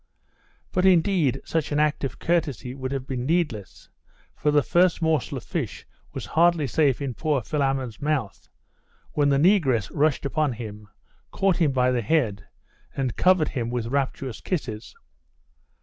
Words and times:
But, 0.71 0.83
indeed, 0.83 1.41
such 1.45 1.71
an 1.71 1.79
act 1.79 2.03
of 2.03 2.17
courtesy 2.17 2.73
would 2.73 2.91
have 2.91 3.05
been 3.05 3.23
needless; 3.23 3.87
for 4.35 4.49
the 4.49 4.63
first 4.63 4.99
morsel 4.99 5.37
of 5.37 5.43
fish 5.43 5.85
was 6.11 6.25
hardly 6.25 6.65
safe 6.65 7.03
in 7.03 7.13
poor 7.13 7.43
Philammon's 7.43 8.01
mouth, 8.01 8.49
when 9.11 9.29
the 9.29 9.37
regress 9.39 9.91
rushed 9.91 10.25
upon 10.25 10.53
him, 10.53 10.87
caught 11.29 11.57
him 11.57 11.71
by 11.71 11.91
the 11.91 12.01
head, 12.01 12.47
and 12.97 13.15
covered 13.15 13.49
him 13.49 13.69
with 13.69 13.85
rapturous 13.89 14.41
kisses. 14.41 14.95